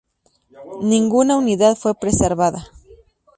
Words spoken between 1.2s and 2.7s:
unidad fue preservada.